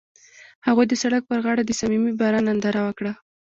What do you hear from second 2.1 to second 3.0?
باران ننداره